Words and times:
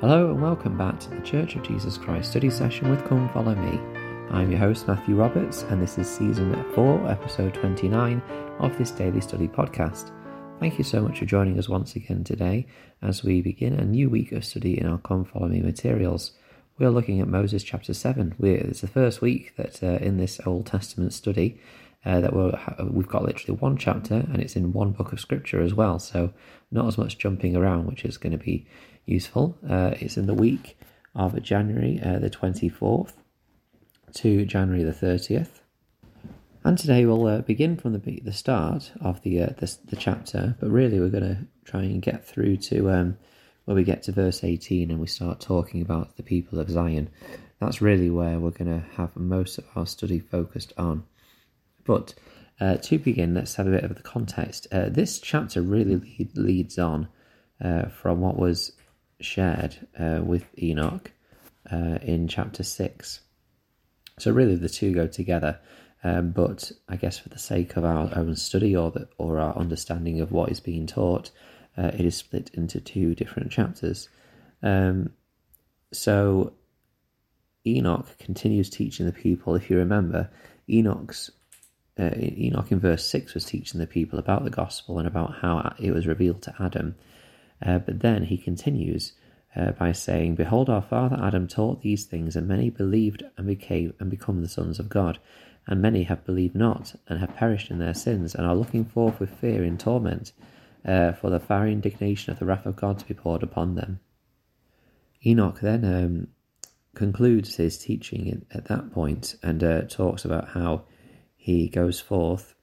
Hello 0.00 0.30
and 0.30 0.42
welcome 0.42 0.76
back 0.76 1.00
to 1.00 1.08
the 1.08 1.22
Church 1.22 1.56
of 1.56 1.62
Jesus 1.62 1.96
Christ 1.96 2.32
study 2.32 2.50
session 2.50 2.90
with 2.90 3.06
Come 3.06 3.30
Follow 3.30 3.54
Me. 3.54 3.80
I'm 4.30 4.50
your 4.50 4.60
host 4.60 4.86
Matthew 4.86 5.14
Roberts 5.14 5.62
and 5.62 5.80
this 5.80 5.96
is 5.96 6.06
season 6.06 6.54
4, 6.74 7.08
episode 7.08 7.54
29 7.54 8.20
of 8.58 8.76
this 8.76 8.90
daily 8.90 9.22
study 9.22 9.48
podcast. 9.48 10.10
Thank 10.60 10.76
you 10.76 10.84
so 10.84 11.00
much 11.00 11.18
for 11.18 11.24
joining 11.24 11.58
us 11.58 11.70
once 11.70 11.96
again 11.96 12.24
today 12.24 12.66
as 13.00 13.24
we 13.24 13.40
begin 13.40 13.72
a 13.72 13.86
new 13.86 14.10
week 14.10 14.32
of 14.32 14.44
study 14.44 14.78
in 14.78 14.86
our 14.86 14.98
Come 14.98 15.24
Follow 15.24 15.48
Me 15.48 15.60
materials. 15.60 16.32
We're 16.78 16.90
looking 16.90 17.22
at 17.22 17.26
Moses 17.26 17.64
chapter 17.64 17.94
7. 17.94 18.34
We're, 18.38 18.58
it's 18.58 18.82
the 18.82 18.88
first 18.88 19.22
week 19.22 19.56
that 19.56 19.82
uh, 19.82 19.96
in 20.04 20.18
this 20.18 20.38
Old 20.44 20.66
Testament 20.66 21.14
study 21.14 21.58
uh, 22.04 22.20
that 22.20 22.36
we 22.36 22.52
we've 22.90 23.08
got 23.08 23.24
literally 23.24 23.58
one 23.58 23.78
chapter 23.78 24.14
and 24.14 24.40
it's 24.40 24.56
in 24.56 24.74
one 24.74 24.92
book 24.92 25.12
of 25.12 25.20
scripture 25.20 25.62
as 25.62 25.72
well. 25.72 25.98
So 25.98 26.32
not 26.70 26.86
as 26.86 26.98
much 26.98 27.16
jumping 27.16 27.56
around, 27.56 27.86
which 27.86 28.04
is 28.04 28.18
going 28.18 28.32
to 28.32 28.38
be 28.38 28.66
useful. 29.06 29.56
Uh, 29.68 29.94
it's 30.00 30.16
in 30.16 30.26
the 30.26 30.34
week 30.34 30.78
of 31.14 31.40
January 31.42 32.00
uh, 32.04 32.18
the 32.18 32.30
24th 32.30 33.14
to 34.14 34.44
January 34.44 34.82
the 34.82 34.92
30th. 34.92 35.60
And 36.64 36.76
today 36.76 37.06
we'll 37.06 37.26
uh, 37.26 37.40
begin 37.42 37.76
from 37.76 37.92
the 37.92 38.20
the 38.20 38.32
start 38.32 38.90
of 39.00 39.22
the, 39.22 39.40
uh, 39.40 39.46
the, 39.58 39.76
the 39.84 39.96
chapter, 39.96 40.56
but 40.58 40.68
really 40.68 40.98
we're 40.98 41.08
going 41.08 41.22
to 41.22 41.46
try 41.64 41.82
and 41.82 42.02
get 42.02 42.26
through 42.26 42.56
to 42.56 42.90
um, 42.90 43.18
where 43.64 43.76
we 43.76 43.84
get 43.84 44.02
to 44.04 44.12
verse 44.12 44.42
18 44.42 44.90
and 44.90 45.00
we 45.00 45.06
start 45.06 45.40
talking 45.40 45.80
about 45.80 46.16
the 46.16 46.22
people 46.22 46.58
of 46.58 46.68
Zion. 46.68 47.08
That's 47.60 47.80
really 47.80 48.10
where 48.10 48.38
we're 48.38 48.50
going 48.50 48.80
to 48.80 48.86
have 48.96 49.14
most 49.16 49.58
of 49.58 49.64
our 49.76 49.86
study 49.86 50.18
focused 50.18 50.72
on. 50.76 51.04
But 51.84 52.14
uh, 52.60 52.76
to 52.78 52.98
begin, 52.98 53.34
let's 53.34 53.54
have 53.56 53.66
a 53.66 53.70
bit 53.70 53.84
of 53.84 53.94
the 53.94 54.02
context. 54.02 54.66
Uh, 54.72 54.88
this 54.88 55.18
chapter 55.18 55.62
really 55.62 55.96
lead, 55.96 56.36
leads 56.36 56.78
on 56.78 57.08
uh, 57.62 57.86
from 57.88 58.20
what 58.20 58.36
was 58.36 58.72
shared 59.20 59.86
uh, 59.98 60.20
with 60.22 60.44
Enoch 60.58 61.10
uh, 61.70 61.98
in 62.02 62.28
chapter 62.28 62.62
6. 62.62 63.20
So, 64.18 64.30
really, 64.30 64.56
the 64.56 64.68
two 64.68 64.94
go 64.94 65.06
together. 65.06 65.58
Um, 66.04 66.30
but 66.30 66.70
I 66.88 66.96
guess 66.96 67.18
for 67.18 67.30
the 67.30 67.38
sake 67.38 67.76
of 67.76 67.84
our 67.84 68.10
own 68.16 68.36
study 68.36 68.76
or, 68.76 68.90
the, 68.90 69.08
or 69.18 69.40
our 69.40 69.56
understanding 69.56 70.20
of 70.20 70.30
what 70.30 70.50
is 70.50 70.60
being 70.60 70.86
taught, 70.86 71.30
uh, 71.76 71.90
it 71.94 72.02
is 72.02 72.16
split 72.16 72.50
into 72.54 72.80
two 72.80 73.14
different 73.14 73.50
chapters. 73.50 74.08
Um, 74.62 75.10
so, 75.92 76.52
Enoch 77.66 78.16
continues 78.18 78.70
teaching 78.70 79.06
the 79.06 79.12
people. 79.12 79.54
If 79.54 79.68
you 79.68 79.78
remember, 79.78 80.30
Enoch's 80.68 81.30
uh, 81.98 82.10
Enoch 82.16 82.70
in 82.70 82.78
verse 82.78 83.04
6 83.06 83.34
was 83.34 83.44
teaching 83.44 83.80
the 83.80 83.86
people 83.86 84.18
about 84.18 84.44
the 84.44 84.50
gospel 84.50 84.98
and 84.98 85.08
about 85.08 85.34
how 85.40 85.74
it 85.78 85.92
was 85.92 86.06
revealed 86.06 86.42
to 86.42 86.54
Adam. 86.60 86.94
Uh, 87.64 87.78
but 87.78 88.00
then 88.00 88.24
he 88.24 88.36
continues 88.36 89.12
uh, 89.54 89.72
by 89.72 89.92
saying, 89.92 90.34
Behold, 90.34 90.68
our 90.68 90.82
father 90.82 91.18
Adam 91.20 91.48
taught 91.48 91.82
these 91.82 92.04
things, 92.04 92.36
and 92.36 92.46
many 92.46 92.70
believed 92.70 93.22
and 93.36 93.46
became 93.46 93.94
and 93.98 94.10
become 94.10 94.42
the 94.42 94.48
sons 94.48 94.78
of 94.78 94.88
God. 94.88 95.18
And 95.66 95.82
many 95.82 96.04
have 96.04 96.24
believed 96.24 96.54
not, 96.54 96.94
and 97.08 97.18
have 97.18 97.34
perished 97.34 97.70
in 97.70 97.78
their 97.78 97.94
sins, 97.94 98.34
and 98.34 98.46
are 98.46 98.54
looking 98.54 98.84
forth 98.84 99.18
with 99.18 99.30
fear 99.30 99.64
in 99.64 99.78
torment, 99.78 100.32
uh, 100.84 101.12
for 101.12 101.30
the 101.30 101.40
fiery 101.40 101.72
indignation 101.72 102.32
of 102.32 102.38
the 102.38 102.44
wrath 102.44 102.66
of 102.66 102.76
God 102.76 102.98
to 102.98 103.06
be 103.06 103.14
poured 103.14 103.42
upon 103.42 103.74
them. 103.74 103.98
Enoch 105.24 105.60
then 105.60 105.84
um, 105.84 106.28
concludes 106.94 107.56
his 107.56 107.78
teaching 107.78 108.46
at 108.52 108.66
that 108.66 108.92
point 108.92 109.36
and 109.42 109.64
uh, 109.64 109.82
talks 109.82 110.24
about 110.24 110.50
how 110.50 110.84
he 111.36 111.68
goes 111.68 111.98
forth, 111.98 112.54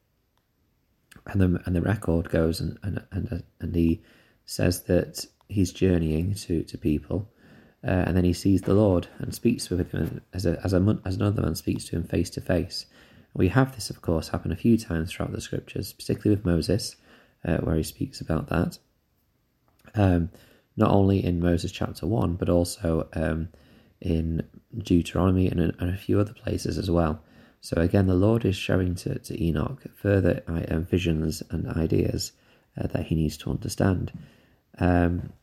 and 1.27 1.41
the 1.41 1.61
and 1.65 1.75
the 1.75 1.81
record 1.81 2.29
goes 2.29 2.61
and 2.61 2.77
and 2.83 3.03
and, 3.11 3.43
and 3.59 3.75
he 3.75 4.01
says 4.45 4.83
that 4.83 5.25
he's 5.47 5.71
journeying 5.71 6.33
to, 6.35 6.63
to 6.63 6.77
people, 6.77 7.29
uh, 7.85 8.03
and 8.05 8.15
then 8.15 8.23
he 8.23 8.33
sees 8.33 8.61
the 8.61 8.73
Lord 8.73 9.07
and 9.19 9.33
speaks 9.33 9.69
with 9.69 9.91
him 9.91 10.21
as 10.33 10.45
a, 10.45 10.59
as 10.63 10.73
a 10.73 10.99
as 11.05 11.15
another 11.15 11.41
man 11.41 11.55
speaks 11.55 11.85
to 11.85 11.95
him 11.95 12.03
face 12.03 12.29
to 12.31 12.41
face. 12.41 12.85
We 13.33 13.49
have 13.49 13.75
this, 13.75 13.89
of 13.89 14.01
course, 14.01 14.29
happen 14.29 14.51
a 14.51 14.55
few 14.55 14.77
times 14.77 15.11
throughout 15.11 15.31
the 15.31 15.41
scriptures, 15.41 15.91
particularly 15.93 16.35
with 16.35 16.45
Moses, 16.45 16.95
uh, 17.43 17.57
where 17.57 17.75
he 17.75 17.83
speaks 17.83 18.21
about 18.21 18.47
that. 18.49 18.77
Um, 19.95 20.29
not 20.75 20.91
only 20.91 21.23
in 21.23 21.39
Moses 21.39 21.71
chapter 21.71 22.07
one, 22.07 22.35
but 22.35 22.49
also 22.49 23.07
um, 23.13 23.49
in 24.01 24.47
Deuteronomy 24.77 25.47
and, 25.47 25.59
and 25.59 25.89
a 25.89 25.97
few 25.97 26.19
other 26.19 26.33
places 26.33 26.77
as 26.77 26.89
well. 26.89 27.21
So 27.61 27.79
again, 27.79 28.07
the 28.07 28.13
Lord 28.13 28.43
is 28.45 28.55
showing 28.55 28.95
to, 28.95 29.19
to 29.19 29.43
Enoch 29.43 29.83
further 29.95 30.43
uh, 30.47 30.79
visions 30.79 31.41
and 31.49 31.67
ideas 31.69 32.33
uh, 32.77 32.87
that 32.87 33.05
he 33.07 33.15
needs 33.15 33.37
to 33.37 33.49
understand. 33.49 34.11
Um, 34.79 35.33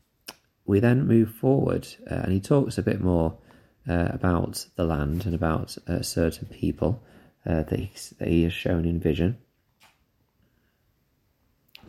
we 0.65 0.79
then 0.79 1.07
move 1.07 1.33
forward, 1.33 1.87
uh, 2.09 2.15
and 2.15 2.31
he 2.31 2.39
talks 2.39 2.77
a 2.77 2.83
bit 2.83 3.01
more 3.01 3.37
uh, 3.89 4.09
about 4.11 4.65
the 4.75 4.83
land 4.83 5.25
and 5.25 5.33
about 5.33 5.77
uh, 5.87 6.01
certain 6.01 6.47
people 6.47 7.01
uh, 7.45 7.63
that, 7.63 7.79
he, 7.79 7.91
that 8.19 8.27
he 8.27 8.43
has 8.43 8.53
shown 8.53 8.85
in 8.85 8.99
vision. 8.99 9.37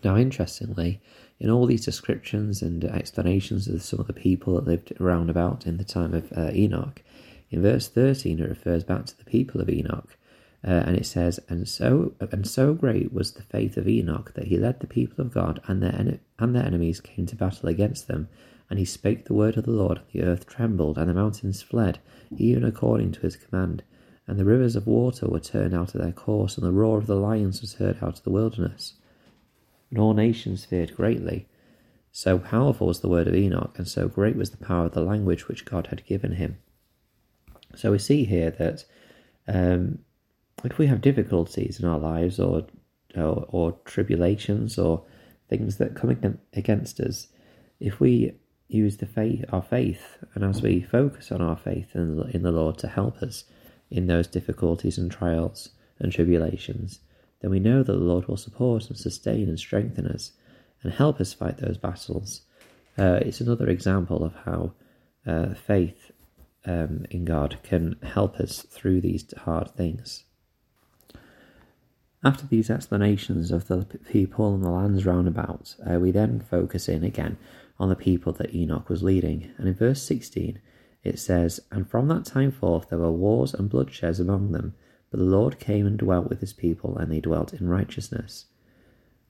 Now, 0.02 0.16
interestingly, 0.16 1.00
in 1.38 1.50
all 1.50 1.66
these 1.66 1.84
descriptions 1.84 2.62
and 2.62 2.84
explanations 2.84 3.68
of 3.68 3.82
some 3.82 4.00
of 4.00 4.06
the 4.06 4.12
people 4.12 4.54
that 4.54 4.66
lived 4.66 4.92
around 5.00 5.30
about 5.30 5.66
in 5.66 5.76
the 5.76 5.84
time 5.84 6.14
of 6.14 6.32
uh, 6.32 6.50
Enoch, 6.52 7.02
in 7.50 7.62
verse 7.62 7.88
13 7.88 8.40
it 8.40 8.48
refers 8.48 8.82
back 8.82 9.06
to 9.06 9.18
the 9.18 9.24
people 9.24 9.60
of 9.60 9.68
Enoch 9.68 10.16
uh, 10.64 10.84
and 10.86 10.96
it 10.96 11.06
says, 11.06 11.40
and 11.48 11.68
so 11.68 12.14
and 12.20 12.46
so 12.46 12.72
great 12.72 13.12
was 13.12 13.32
the 13.32 13.42
faith 13.42 13.76
of 13.76 13.88
Enoch 13.88 14.32
that 14.34 14.46
he 14.46 14.58
led 14.58 14.80
the 14.80 14.86
people 14.86 15.24
of 15.24 15.34
God, 15.34 15.60
and 15.66 15.82
their 15.82 15.94
en- 15.94 16.20
and 16.38 16.54
their 16.54 16.64
enemies 16.64 17.00
came 17.00 17.26
to 17.26 17.36
battle 17.36 17.68
against 17.68 18.06
them. 18.06 18.28
And 18.70 18.78
he 18.78 18.86
spake 18.86 19.26
the 19.26 19.34
word 19.34 19.58
of 19.58 19.64
the 19.64 19.70
Lord, 19.70 19.98
and 19.98 20.06
the 20.12 20.26
earth 20.26 20.46
trembled, 20.46 20.96
and 20.96 21.10
the 21.10 21.14
mountains 21.14 21.60
fled, 21.60 21.98
even 22.36 22.64
according 22.64 23.12
to 23.12 23.20
his 23.20 23.36
command. 23.36 23.82
And 24.26 24.38
the 24.38 24.46
rivers 24.46 24.76
of 24.76 24.86
water 24.86 25.26
were 25.26 25.40
turned 25.40 25.74
out 25.74 25.94
of 25.94 26.00
their 26.00 26.12
course, 26.12 26.56
and 26.56 26.66
the 26.66 26.72
roar 26.72 26.96
of 26.96 27.06
the 27.06 27.16
lions 27.16 27.60
was 27.60 27.74
heard 27.74 27.98
out 28.00 28.18
of 28.18 28.22
the 28.22 28.30
wilderness. 28.30 28.94
And 29.90 29.98
all 29.98 30.14
nations 30.14 30.64
feared 30.64 30.96
greatly. 30.96 31.48
So 32.12 32.38
powerful 32.38 32.86
was 32.86 33.00
the 33.00 33.08
word 33.08 33.28
of 33.28 33.34
Enoch, 33.34 33.74
and 33.76 33.88
so 33.88 34.08
great 34.08 34.36
was 34.36 34.50
the 34.50 34.64
power 34.64 34.86
of 34.86 34.92
the 34.92 35.02
language 35.02 35.48
which 35.48 35.66
God 35.66 35.88
had 35.88 36.06
given 36.06 36.32
him. 36.32 36.56
So 37.74 37.90
we 37.90 37.98
see 37.98 38.24
here 38.24 38.50
that 38.52 38.84
um, 39.48 39.98
if 40.64 40.78
we 40.78 40.86
have 40.86 41.00
difficulties 41.00 41.80
in 41.80 41.86
our 41.86 41.98
lives 41.98 42.38
or, 42.38 42.66
or, 43.16 43.46
or 43.48 43.72
tribulations 43.84 44.78
or 44.78 45.04
things 45.48 45.76
that 45.78 45.96
come 45.96 46.38
against 46.54 47.00
us, 47.00 47.28
if 47.80 48.00
we 48.00 48.32
use 48.68 48.96
the 48.96 49.06
faith, 49.06 49.44
our 49.52 49.62
faith, 49.62 50.18
and 50.34 50.44
as 50.44 50.62
we 50.62 50.80
focus 50.80 51.30
on 51.30 51.42
our 51.42 51.56
faith 51.56 51.94
in, 51.94 52.22
in 52.32 52.42
the 52.42 52.52
Lord 52.52 52.78
to 52.78 52.88
help 52.88 53.22
us 53.22 53.44
in 53.90 54.06
those 54.06 54.26
difficulties 54.26 54.98
and 54.98 55.10
trials 55.10 55.70
and 55.98 56.12
tribulations, 56.12 57.00
then 57.40 57.50
we 57.50 57.60
know 57.60 57.82
that 57.82 57.92
the 57.92 57.98
Lord 57.98 58.28
will 58.28 58.36
support 58.36 58.88
and 58.88 58.96
sustain 58.96 59.48
and 59.48 59.58
strengthen 59.58 60.06
us 60.06 60.32
and 60.82 60.92
help 60.92 61.20
us 61.20 61.32
fight 61.32 61.58
those 61.58 61.76
battles. 61.76 62.42
Uh, 62.96 63.18
it's 63.22 63.40
another 63.40 63.68
example 63.68 64.24
of 64.24 64.34
how 64.44 64.72
uh, 65.26 65.54
faith 65.54 66.12
um, 66.64 67.04
in 67.10 67.24
God 67.24 67.58
can 67.62 67.96
help 68.02 68.36
us 68.36 68.62
through 68.62 69.00
these 69.00 69.24
hard 69.36 69.70
things. 69.70 70.24
After 72.24 72.46
these 72.46 72.70
explanations 72.70 73.50
of 73.50 73.66
the 73.66 73.84
people 74.10 74.54
and 74.54 74.62
the 74.62 74.70
lands 74.70 75.04
roundabout, 75.04 75.74
uh, 75.88 75.98
we 75.98 76.12
then 76.12 76.38
focus 76.38 76.88
in 76.88 77.02
again 77.02 77.36
on 77.80 77.88
the 77.88 77.96
people 77.96 78.32
that 78.34 78.54
Enoch 78.54 78.88
was 78.88 79.02
leading. 79.02 79.50
And 79.58 79.66
in 79.66 79.74
verse 79.74 80.00
16, 80.02 80.60
it 81.02 81.18
says, 81.18 81.58
And 81.72 81.88
from 81.90 82.06
that 82.08 82.24
time 82.24 82.52
forth 82.52 82.90
there 82.90 83.00
were 83.00 83.10
wars 83.10 83.54
and 83.54 83.68
bloodsheds 83.68 84.20
among 84.20 84.52
them, 84.52 84.74
but 85.10 85.18
the 85.18 85.26
Lord 85.26 85.58
came 85.58 85.84
and 85.84 85.98
dwelt 85.98 86.28
with 86.28 86.40
his 86.40 86.52
people, 86.52 86.96
and 86.96 87.10
they 87.10 87.20
dwelt 87.20 87.52
in 87.52 87.68
righteousness. 87.68 88.46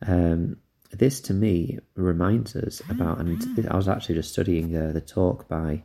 Um, 0.07 0.59
this 0.91 1.21
to 1.23 1.35
me 1.35 1.79
reminds 1.95 2.55
us 2.55 2.83
about, 2.91 3.21
and 3.21 3.67
I 3.71 3.77
was 3.77 3.89
actually 3.89 4.17
just 4.17 4.33
studying 4.33 4.77
uh, 4.77 4.93
the 4.93 5.01
talk 5.01 5.49
by 5.49 5.83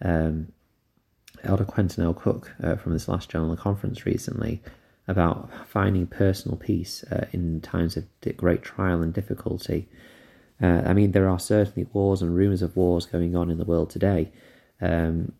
um, 0.00 0.52
Elder 1.44 1.66
Quentin 1.66 2.02
L. 2.02 2.14
Cook 2.14 2.54
uh, 2.62 2.76
from 2.76 2.94
this 2.94 3.08
last 3.08 3.28
general 3.28 3.56
conference 3.56 4.06
recently 4.06 4.62
about 5.08 5.50
finding 5.66 6.06
personal 6.06 6.56
peace 6.56 7.04
uh, 7.04 7.26
in 7.32 7.60
times 7.60 7.96
of 7.96 8.04
great 8.36 8.62
trial 8.62 9.02
and 9.02 9.12
difficulty. 9.12 9.88
Uh, 10.60 10.82
I 10.86 10.94
mean, 10.94 11.12
there 11.12 11.28
are 11.28 11.38
certainly 11.38 11.88
wars 11.92 12.22
and 12.22 12.34
rumours 12.34 12.62
of 12.62 12.76
wars 12.76 13.06
going 13.06 13.36
on 13.36 13.50
in 13.50 13.58
the 13.58 13.64
world 13.64 13.90
today. 13.90 14.32
Um, 14.80 15.32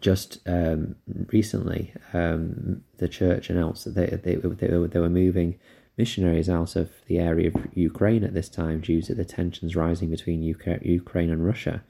just 0.00 0.38
um, 0.46 0.96
recently, 1.30 1.92
um, 2.14 2.82
the 2.98 3.08
church 3.08 3.50
announced 3.50 3.84
that 3.84 3.94
they, 3.94 4.06
they, 4.06 4.36
they, 4.36 4.76
were, 4.76 4.88
they 4.88 5.00
were 5.00 5.10
moving 5.10 5.58
missionaries 5.98 6.48
out 6.48 6.76
of 6.76 6.90
the 7.06 7.18
area 7.18 7.48
of 7.48 7.56
Ukraine 7.74 8.24
at 8.24 8.32
this 8.32 8.48
time 8.48 8.80
due 8.80 9.02
to 9.02 9.14
the 9.14 9.24
tensions 9.24 9.76
rising 9.76 10.08
between 10.08 10.42
Ukraine 10.42 11.30
and 11.30 11.44
Russia. 11.44 11.82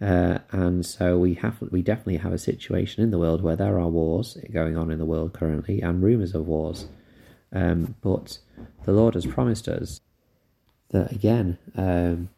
Uh, 0.00 0.38
and 0.52 0.86
so 0.86 1.18
we 1.18 1.34
have 1.34 1.56
we 1.72 1.82
definitely 1.82 2.18
have 2.18 2.32
a 2.32 2.38
situation 2.38 3.02
in 3.02 3.10
the 3.10 3.18
world 3.18 3.42
where 3.42 3.56
there 3.56 3.78
are 3.78 3.88
wars 3.88 4.36
going 4.52 4.76
on 4.76 4.92
in 4.92 4.98
the 4.98 5.04
world 5.04 5.32
currently 5.32 5.80
and 5.80 6.02
rumors 6.02 6.34
of 6.34 6.46
wars. 6.46 6.86
Um, 7.52 7.96
but 8.00 8.38
the 8.84 8.92
Lord 8.92 9.14
has 9.14 9.26
promised 9.26 9.66
us 9.68 10.00
that 10.90 11.10
again, 11.12 11.58
um, 11.76 12.28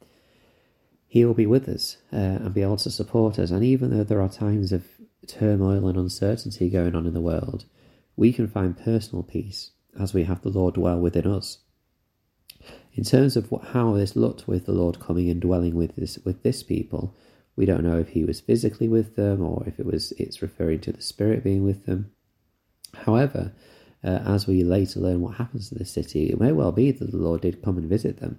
He 1.06 1.24
will 1.24 1.34
be 1.34 1.46
with 1.46 1.68
us 1.68 1.98
uh, 2.12 2.16
and 2.16 2.54
be 2.54 2.62
able 2.62 2.78
to 2.78 2.90
support 2.90 3.38
us. 3.38 3.50
And 3.50 3.62
even 3.62 3.90
though 3.90 4.04
there 4.04 4.22
are 4.22 4.28
times 4.28 4.72
of 4.72 4.84
turmoil 5.26 5.86
and 5.86 5.98
uncertainty 5.98 6.70
going 6.70 6.94
on 6.94 7.06
in 7.06 7.14
the 7.14 7.20
world, 7.20 7.66
we 8.16 8.32
can 8.32 8.48
find 8.48 8.76
personal 8.76 9.22
peace 9.22 9.70
as 9.98 10.14
we 10.14 10.24
have 10.24 10.42
the 10.42 10.48
Lord 10.48 10.74
dwell 10.74 10.98
within 10.98 11.26
us. 11.26 11.58
In 12.94 13.04
terms 13.04 13.36
of 13.36 13.50
what, 13.50 13.64
how 13.68 13.92
this 13.92 14.16
looked 14.16 14.48
with 14.48 14.66
the 14.66 14.72
Lord 14.72 15.00
coming 15.00 15.30
and 15.30 15.40
dwelling 15.40 15.74
with 15.74 15.96
this 15.96 16.18
with 16.24 16.42
this 16.42 16.62
people, 16.62 17.14
we 17.60 17.66
don't 17.66 17.84
know 17.84 17.98
if 17.98 18.08
he 18.08 18.24
was 18.24 18.40
physically 18.40 18.88
with 18.88 19.16
them 19.16 19.42
or 19.42 19.62
if 19.66 19.78
it 19.78 19.84
was 19.84 20.12
it's 20.12 20.40
referring 20.40 20.80
to 20.80 20.92
the 20.92 21.02
Spirit 21.02 21.44
being 21.44 21.62
with 21.62 21.84
them. 21.84 22.10
However, 23.04 23.52
uh, 24.02 24.20
as 24.24 24.46
we 24.46 24.64
later 24.64 24.98
learn 24.98 25.20
what 25.20 25.34
happens 25.34 25.68
to 25.68 25.74
the 25.74 25.84
city, 25.84 26.30
it 26.30 26.40
may 26.40 26.52
well 26.52 26.72
be 26.72 26.90
that 26.90 27.10
the 27.10 27.18
Lord 27.18 27.42
did 27.42 27.62
come 27.62 27.76
and 27.76 27.86
visit 27.86 28.18
them 28.18 28.38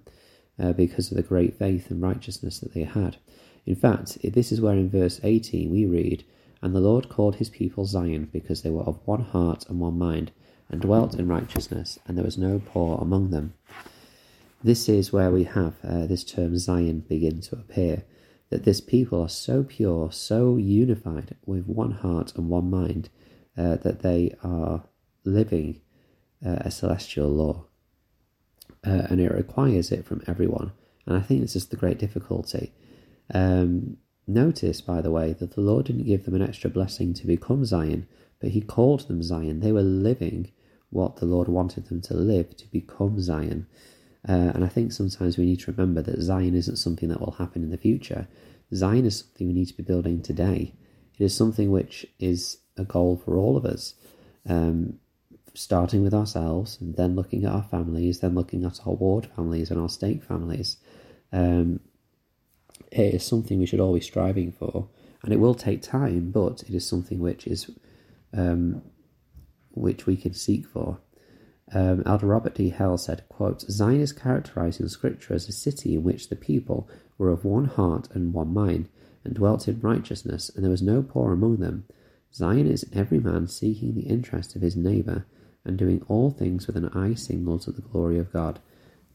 uh, 0.60 0.74
because 0.74 1.12
of 1.12 1.18
the 1.18 1.22
great 1.22 1.56
faith 1.56 1.92
and 1.92 2.02
righteousness 2.02 2.62
that 2.62 2.74
they 2.74 2.82
had. 2.82 3.18
In 3.64 3.76
fact, 3.76 4.18
this 4.24 4.52
is 4.52 4.60
where 4.60 4.74
in 4.74 4.90
verse 4.90 5.20
18 5.22 5.70
we 5.70 5.86
read, 5.86 6.26
And 6.64 6.74
the 6.74 6.80
Lord 6.80 7.08
called 7.08 7.36
his 7.36 7.52
people 7.52 7.86
Zion 7.86 8.28
because 8.34 8.64
they 8.64 8.72
were 8.72 8.82
of 8.82 9.06
one 9.06 9.22
heart 9.22 9.70
and 9.70 9.80
one 9.80 10.00
mind, 10.00 10.32
and 10.68 10.82
dwelt 10.82 11.14
in 11.14 11.28
righteousness, 11.28 12.00
and 12.08 12.18
there 12.18 12.26
was 12.26 12.40
no 12.40 12.60
poor 12.66 12.98
among 13.00 13.30
them. 13.30 13.54
This 14.64 14.90
is 14.90 15.14
where 15.14 15.30
we 15.30 15.44
have 15.44 15.76
uh, 15.84 16.08
this 16.08 16.24
term 16.24 16.58
Zion 16.58 17.02
begin 17.02 17.40
to 17.42 17.56
appear 17.58 18.04
that 18.52 18.66
this 18.66 18.82
people 18.82 19.22
are 19.22 19.30
so 19.30 19.64
pure, 19.64 20.12
so 20.12 20.58
unified 20.58 21.36
with 21.46 21.66
one 21.66 21.92
heart 21.92 22.34
and 22.36 22.50
one 22.50 22.70
mind, 22.70 23.10
uh, 23.58 23.78
that 23.78 24.02
they 24.02 24.36
are 24.44 24.84
living 25.24 25.80
uh, 26.46 26.58
a 26.60 26.70
celestial 26.70 27.30
law. 27.30 27.66
Uh, 28.86 29.08
and 29.10 29.22
it 29.22 29.32
requires 29.32 29.92
it 29.92 30.06
from 30.06 30.22
everyone. 30.28 30.74
And 31.06 31.18
I 31.18 31.22
think 31.22 31.42
this 31.42 31.56
is 31.56 31.68
the 31.68 31.78
great 31.78 31.98
difficulty. 31.98 32.74
Um, 33.34 33.98
notice, 34.28 34.82
by 34.82 35.02
the 35.02 35.12
way, 35.12 35.32
that 35.34 35.56
the 35.56 35.62
Lord 35.62 35.86
didn't 35.86 36.06
give 36.06 36.26
them 36.26 36.36
an 36.36 36.42
extra 36.42 36.70
blessing 36.70 37.14
to 37.16 37.28
become 37.28 37.64
Zion, 37.64 38.06
but 38.42 38.50
He 38.50 38.60
called 38.60 39.08
them 39.08 39.24
Zion. 39.24 39.62
They 39.62 39.72
were 39.72 39.82
living 39.82 40.52
what 40.90 41.18
the 41.18 41.26
Lord 41.26 41.48
wanted 41.48 41.88
them 41.88 42.02
to 42.02 42.14
live 42.14 42.58
to 42.58 42.68
become 42.68 43.22
Zion. 43.22 43.68
Uh, 44.28 44.52
and 44.54 44.64
I 44.64 44.68
think 44.68 44.92
sometimes 44.92 45.38
we 45.38 45.46
need 45.46 45.60
to 45.62 45.72
remember 45.72 46.02
that 46.04 46.22
Zion 46.22 46.56
isn't 46.56 46.76
something 46.78 47.10
that 47.10 47.20
will 47.20 47.32
happen 47.34 47.64
in 47.64 47.72
the 47.72 47.78
future. 47.78 48.28
Zion 48.74 49.06
is 49.06 49.20
something 49.20 49.48
we 49.48 49.54
need 49.54 49.68
to 49.68 49.78
be 49.78 49.84
building 49.84 50.22
today. 50.22 50.74
It 51.18 51.24
is 51.24 51.36
something 51.36 51.72
which 51.72 52.06
is 52.20 52.58
a 52.78 52.84
goal 52.84 53.18
for 53.24 53.36
all 53.36 53.58
of 53.58 53.66
us, 53.66 53.96
um, 54.48 55.00
starting 55.54 56.04
with 56.04 56.14
ourselves 56.14 56.78
and 56.80 56.96
then 56.96 57.16
looking 57.16 57.46
at 57.46 57.52
our 57.52 57.64
families, 57.64 58.20
then 58.20 58.36
looking 58.36 58.64
at 58.64 58.80
our 58.86 58.94
ward 58.94 59.28
families 59.36 59.72
and 59.72 59.80
our 59.80 59.90
stake 59.90 60.24
families. 60.24 60.78
Um, 61.34 61.80
it 62.92 63.16
is 63.16 63.26
something 63.26 63.60
we 63.60 63.66
should 63.66 63.80
always 63.80 64.06
striving 64.06 64.52
for, 64.52 64.88
and 65.24 65.34
it 65.34 65.40
will 65.40 65.56
take 65.56 65.82
time, 65.82 66.32
but 66.32 66.64
it 66.64 66.74
is 66.74 66.88
something 66.88 67.20
which 67.20 67.48
is 67.48 67.70
um, 68.34 68.82
which 69.72 70.06
we 70.06 70.18
can 70.18 70.34
seek 70.34 70.66
for. 70.66 71.00
Um, 71.74 72.04
Elder 72.06 72.28
Robert 72.28 72.56
D. 72.56 72.70
Hales 72.70 73.06
said, 73.06 73.24
quote, 73.30 73.62
Zion 73.62 74.02
is 74.02 74.12
characterized 74.12 74.82
in 74.82 74.90
Scripture 74.90 75.34
as 75.34 75.48
a 75.48 75.54
city 75.54 75.96
in 75.96 76.04
which 76.04 76.28
the 76.28 76.36
people 76.36 76.90
were 77.18 77.30
of 77.30 77.46
one 77.46 77.66
heart 77.66 78.10
and 78.14 78.34
one 78.34 78.54
mind, 78.54 78.90
and 79.24 79.34
dwelt 79.34 79.68
in 79.68 79.80
righteousness, 79.80 80.50
and 80.54 80.64
there 80.64 80.72
was 80.72 80.82
no 80.82 81.02
poor 81.02 81.32
among 81.32 81.58
them. 81.58 81.86
Zion 82.34 82.68
is 82.68 82.90
every 82.92 83.20
man 83.20 83.48
seeking 83.48 83.94
the 83.94 84.02
interest 84.02 84.56
of 84.56 84.62
his 84.62 84.76
neighbour, 84.76 85.26
and 85.64 85.78
doing 85.78 86.04
all 86.08 86.32
things 86.32 86.68
with 86.68 86.76
an 86.76 86.90
eye 86.90 87.14
single 87.14 87.60
to 87.60 87.72
the 87.72 87.82
glory 87.82 88.18
of 88.18 88.34
God. 88.34 88.60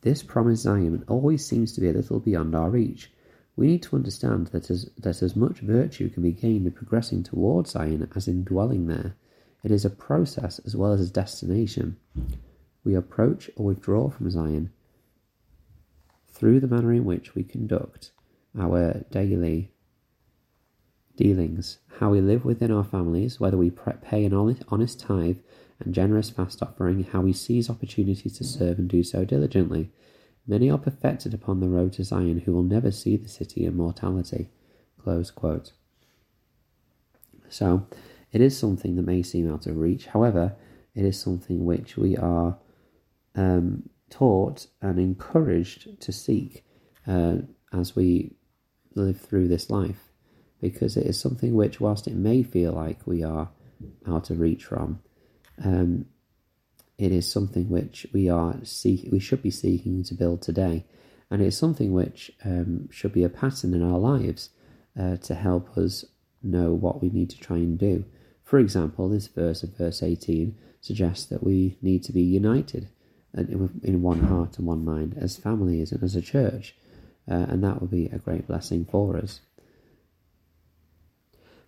This 0.02 0.22
promised 0.22 0.62
Zion 0.62 1.04
always 1.08 1.44
seems 1.44 1.72
to 1.72 1.80
be 1.80 1.88
a 1.88 1.92
little 1.92 2.20
beyond 2.20 2.54
our 2.54 2.70
reach. 2.70 3.10
We 3.56 3.66
need 3.66 3.82
to 3.84 3.96
understand 3.96 4.48
that 4.48 4.70
as, 4.70 4.90
that 4.98 5.22
as 5.22 5.34
much 5.34 5.58
virtue 5.58 6.08
can 6.08 6.22
be 6.22 6.32
gained 6.32 6.66
in 6.66 6.72
progressing 6.72 7.22
towards 7.22 7.70
Zion 7.70 8.08
as 8.14 8.28
in 8.28 8.44
dwelling 8.44 8.86
there. 8.86 9.14
It 9.66 9.72
is 9.72 9.84
a 9.84 9.90
process 9.90 10.60
as 10.60 10.76
well 10.76 10.92
as 10.92 11.00
a 11.00 11.12
destination. 11.12 11.96
We 12.84 12.94
approach 12.94 13.50
or 13.56 13.66
withdraw 13.66 14.10
from 14.10 14.30
Zion 14.30 14.70
through 16.28 16.60
the 16.60 16.68
manner 16.68 16.92
in 16.92 17.04
which 17.04 17.34
we 17.34 17.42
conduct 17.42 18.12
our 18.56 19.04
daily 19.10 19.72
dealings, 21.16 21.78
how 21.98 22.10
we 22.10 22.20
live 22.20 22.44
within 22.44 22.70
our 22.70 22.84
families, 22.84 23.40
whether 23.40 23.56
we 23.56 23.72
pay 23.72 24.24
an 24.24 24.32
honest 24.32 25.00
tithe 25.00 25.38
and 25.80 25.92
generous 25.92 26.30
fast 26.30 26.62
offering, 26.62 27.02
how 27.02 27.22
we 27.22 27.32
seize 27.32 27.68
opportunities 27.68 28.38
to 28.38 28.44
serve 28.44 28.78
and 28.78 28.88
do 28.88 29.02
so 29.02 29.24
diligently. 29.24 29.90
Many 30.46 30.70
are 30.70 30.78
perfected 30.78 31.34
upon 31.34 31.58
the 31.58 31.68
road 31.68 31.92
to 31.94 32.04
Zion 32.04 32.38
who 32.38 32.52
will 32.52 32.62
never 32.62 32.92
see 32.92 33.16
the 33.16 33.28
city 33.28 33.64
in 33.64 33.76
mortality. 33.76 34.48
So, 37.48 37.88
it 38.36 38.42
is 38.42 38.58
something 38.58 38.96
that 38.96 39.06
may 39.06 39.22
seem 39.22 39.50
out 39.50 39.66
of 39.66 39.78
reach. 39.78 40.04
However, 40.04 40.54
it 40.94 41.06
is 41.06 41.18
something 41.18 41.64
which 41.64 41.96
we 41.96 42.18
are 42.18 42.58
um, 43.34 43.88
taught 44.10 44.66
and 44.82 44.98
encouraged 44.98 45.98
to 46.02 46.12
seek 46.12 46.62
uh, 47.06 47.36
as 47.72 47.96
we 47.96 48.36
live 48.94 49.18
through 49.18 49.48
this 49.48 49.70
life, 49.70 50.12
because 50.60 50.98
it 50.98 51.06
is 51.06 51.18
something 51.18 51.54
which, 51.54 51.80
whilst 51.80 52.06
it 52.06 52.14
may 52.14 52.42
feel 52.42 52.72
like 52.72 53.06
we 53.06 53.22
are 53.22 53.48
out 54.06 54.28
of 54.28 54.38
reach 54.38 54.64
from, 54.66 55.00
um, 55.64 56.04
it 56.98 57.12
is 57.12 57.26
something 57.26 57.70
which 57.70 58.06
we 58.12 58.28
are 58.28 58.56
seek 58.64 59.08
we 59.10 59.18
should 59.18 59.42
be 59.42 59.50
seeking 59.50 60.04
to 60.04 60.14
build 60.14 60.42
today, 60.42 60.84
and 61.30 61.40
it 61.40 61.46
is 61.46 61.56
something 61.56 61.94
which 61.94 62.30
um, 62.44 62.90
should 62.90 63.14
be 63.14 63.24
a 63.24 63.30
pattern 63.30 63.72
in 63.72 63.82
our 63.82 63.98
lives 63.98 64.50
uh, 65.00 65.16
to 65.16 65.34
help 65.34 65.78
us 65.78 66.04
know 66.42 66.74
what 66.74 67.00
we 67.00 67.08
need 67.08 67.30
to 67.30 67.40
try 67.40 67.56
and 67.56 67.78
do. 67.78 68.04
For 68.46 68.60
example, 68.60 69.08
this 69.08 69.26
verse 69.26 69.64
of 69.64 69.76
verse 69.76 70.04
18 70.04 70.56
suggests 70.80 71.26
that 71.26 71.42
we 71.42 71.78
need 71.82 72.04
to 72.04 72.12
be 72.12 72.22
united 72.22 72.88
in 73.34 74.02
one 74.02 74.20
heart 74.20 74.56
and 74.56 74.68
one 74.68 74.84
mind 74.84 75.16
as 75.18 75.36
families 75.36 75.90
and 75.90 76.00
as 76.04 76.14
a 76.14 76.22
church, 76.22 76.76
uh, 77.28 77.46
and 77.48 77.64
that 77.64 77.80
will 77.80 77.88
be 77.88 78.06
a 78.06 78.18
great 78.18 78.46
blessing 78.46 78.84
for 78.84 79.16
us. 79.16 79.40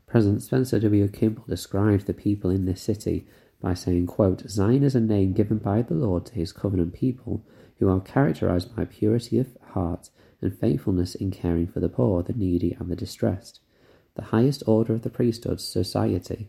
President 0.06 0.40
Spencer 0.40 0.78
W. 0.78 1.08
Kimball 1.08 1.44
described 1.48 2.06
the 2.06 2.14
people 2.14 2.48
in 2.48 2.64
this 2.64 2.80
city 2.80 3.26
by 3.60 3.74
saying, 3.74 4.06
quote, 4.06 4.48
Zion 4.48 4.84
is 4.84 4.94
a 4.94 5.00
name 5.00 5.32
given 5.32 5.58
by 5.58 5.82
the 5.82 5.94
Lord 5.94 6.26
to 6.26 6.34
his 6.34 6.52
covenant 6.52 6.94
people, 6.94 7.44
who 7.80 7.88
are 7.88 8.00
characterized 8.00 8.74
by 8.76 8.84
purity 8.84 9.40
of 9.40 9.48
heart 9.72 10.10
and 10.40 10.56
faithfulness 10.56 11.16
in 11.16 11.32
caring 11.32 11.66
for 11.66 11.80
the 11.80 11.88
poor, 11.88 12.22
the 12.22 12.32
needy, 12.32 12.76
and 12.78 12.88
the 12.88 12.96
distressed. 12.96 13.58
The 14.14 14.26
highest 14.26 14.62
order 14.66 14.94
of 14.94 15.02
the 15.02 15.10
priesthood 15.10 15.60
society 15.60 16.48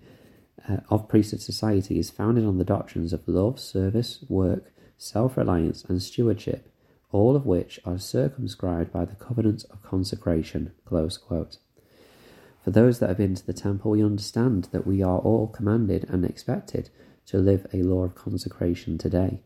uh, 0.67 0.77
of 0.89 1.07
priesthood 1.07 1.41
society 1.41 1.99
is 1.99 2.09
founded 2.09 2.45
on 2.45 2.57
the 2.57 2.65
doctrines 2.65 3.13
of 3.13 3.27
love, 3.27 3.59
service, 3.59 4.23
work, 4.27 4.71
self 4.97 5.37
reliance, 5.37 5.83
and 5.85 6.01
stewardship, 6.01 6.73
all 7.11 7.35
of 7.35 7.45
which 7.45 7.79
are 7.85 7.97
circumscribed 7.97 8.91
by 8.91 9.05
the 9.05 9.15
covenant 9.15 9.65
of 9.71 9.83
consecration. 9.83 10.71
For 10.85 12.71
those 12.71 12.99
that 12.99 13.09
have 13.09 13.17
been 13.17 13.35
to 13.35 13.45
the 13.45 13.53
temple, 13.53 13.91
we 13.91 14.03
understand 14.03 14.65
that 14.71 14.85
we 14.85 15.01
are 15.01 15.19
all 15.19 15.47
commanded 15.47 16.05
and 16.09 16.25
expected 16.25 16.89
to 17.27 17.37
live 17.37 17.65
a 17.73 17.83
law 17.83 18.03
of 18.03 18.15
consecration 18.15 18.97
today. 18.97 19.41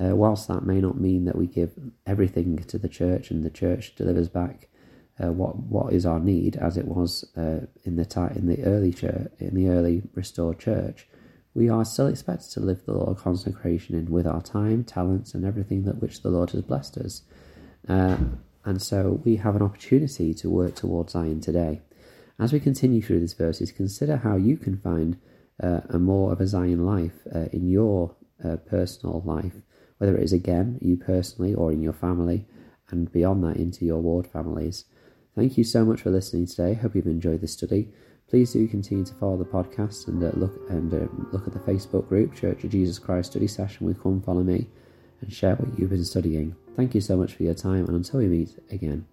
Uh, 0.00 0.16
whilst 0.16 0.48
that 0.48 0.64
may 0.64 0.80
not 0.80 1.00
mean 1.00 1.24
that 1.24 1.36
we 1.36 1.46
give 1.46 1.72
everything 2.06 2.58
to 2.58 2.78
the 2.78 2.88
church 2.88 3.30
and 3.30 3.44
the 3.44 3.50
church 3.50 3.94
delivers 3.94 4.28
back 4.28 4.68
uh, 5.22 5.32
what 5.32 5.56
what 5.56 5.92
is 5.92 6.04
our 6.04 6.18
need, 6.18 6.56
as 6.56 6.76
it 6.76 6.86
was 6.86 7.24
uh, 7.36 7.60
in 7.84 7.96
the 7.96 8.32
in 8.34 8.46
the 8.46 8.62
early 8.64 8.92
church, 8.92 9.30
in 9.38 9.54
the 9.54 9.68
early 9.68 10.02
restored 10.14 10.58
church, 10.58 11.06
we 11.54 11.68
are 11.68 11.84
still 11.84 12.06
expected 12.06 12.50
to 12.50 12.60
live 12.60 12.84
the 12.86 12.92
of 12.92 13.18
consecration 13.18 13.94
in 13.94 14.10
with 14.10 14.26
our 14.26 14.42
time, 14.42 14.84
talents, 14.84 15.34
and 15.34 15.44
everything 15.44 15.84
that 15.84 16.00
which 16.00 16.22
the 16.22 16.30
Lord 16.30 16.50
has 16.50 16.62
blessed 16.62 16.96
us. 16.98 17.22
Uh, 17.88 18.16
and 18.64 18.80
so 18.80 19.20
we 19.24 19.36
have 19.36 19.56
an 19.56 19.62
opportunity 19.62 20.32
to 20.34 20.48
work 20.48 20.74
towards 20.74 21.12
Zion 21.12 21.40
today. 21.40 21.80
As 22.38 22.52
we 22.52 22.60
continue 22.60 23.02
through 23.02 23.20
these 23.20 23.34
verses, 23.34 23.72
consider 23.72 24.16
how 24.16 24.36
you 24.36 24.56
can 24.56 24.78
find 24.78 25.18
uh, 25.62 25.80
a 25.88 25.98
more 25.98 26.32
of 26.32 26.40
a 26.40 26.46
Zion 26.46 26.86
life 26.86 27.26
uh, 27.34 27.46
in 27.52 27.68
your 27.68 28.14
uh, 28.44 28.56
personal 28.56 29.22
life, 29.24 29.56
whether 29.98 30.16
it 30.16 30.24
is 30.24 30.32
again 30.32 30.78
you 30.80 30.96
personally 30.96 31.54
or 31.54 31.70
in 31.70 31.82
your 31.82 31.92
family, 31.92 32.46
and 32.90 33.12
beyond 33.12 33.44
that 33.44 33.56
into 33.56 33.84
your 33.84 34.00
ward 34.00 34.26
families. 34.26 34.84
Thank 35.34 35.56
you 35.56 35.64
so 35.64 35.84
much 35.84 36.02
for 36.02 36.10
listening 36.10 36.46
today. 36.46 36.74
Hope 36.74 36.94
you've 36.94 37.06
enjoyed 37.06 37.40
this 37.40 37.52
study. 37.52 37.88
Please 38.28 38.52
do 38.52 38.66
continue 38.68 39.04
to 39.04 39.14
follow 39.14 39.36
the 39.36 39.44
podcast 39.44 40.08
and 40.08 40.22
uh, 40.22 40.30
look 40.34 40.70
and 40.70 40.92
uh, 40.92 41.06
look 41.32 41.46
at 41.46 41.52
the 41.52 41.58
Facebook 41.58 42.08
group 42.08 42.34
Church 42.34 42.64
of 42.64 42.70
Jesus 42.70 42.98
Christ 42.98 43.32
Study 43.32 43.46
Session 43.46 43.86
with 43.86 44.02
Come 44.02 44.22
Follow 44.22 44.42
Me 44.42 44.68
and 45.20 45.32
share 45.32 45.56
what 45.56 45.78
you've 45.78 45.90
been 45.90 46.04
studying. 46.04 46.54
Thank 46.76 46.94
you 46.94 47.00
so 47.00 47.16
much 47.16 47.34
for 47.34 47.42
your 47.42 47.54
time, 47.54 47.86
and 47.86 47.96
until 47.96 48.20
we 48.20 48.26
meet 48.26 48.58
again. 48.70 49.11